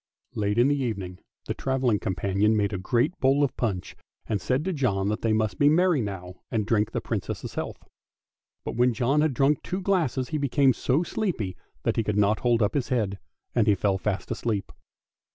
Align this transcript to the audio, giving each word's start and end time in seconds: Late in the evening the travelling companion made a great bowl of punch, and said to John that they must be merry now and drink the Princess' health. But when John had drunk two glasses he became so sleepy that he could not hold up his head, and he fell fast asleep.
Late 0.33 0.57
in 0.57 0.67
the 0.67 0.81
evening 0.81 1.19
the 1.45 1.53
travelling 1.53 1.99
companion 1.99 2.57
made 2.57 2.73
a 2.73 2.79
great 2.79 3.15
bowl 3.19 3.43
of 3.43 3.55
punch, 3.55 3.95
and 4.25 4.41
said 4.41 4.65
to 4.65 4.73
John 4.73 5.09
that 5.09 5.21
they 5.21 5.31
must 5.31 5.59
be 5.59 5.69
merry 5.69 6.01
now 6.01 6.37
and 6.49 6.65
drink 6.65 6.89
the 6.91 7.01
Princess' 7.01 7.53
health. 7.53 7.87
But 8.65 8.75
when 8.75 8.95
John 8.95 9.21
had 9.21 9.35
drunk 9.35 9.61
two 9.61 9.79
glasses 9.79 10.29
he 10.29 10.39
became 10.39 10.73
so 10.73 11.03
sleepy 11.03 11.55
that 11.83 11.97
he 11.97 12.03
could 12.03 12.17
not 12.17 12.39
hold 12.39 12.63
up 12.63 12.73
his 12.73 12.89
head, 12.89 13.19
and 13.53 13.67
he 13.67 13.75
fell 13.75 13.99
fast 13.99 14.31
asleep. 14.31 14.71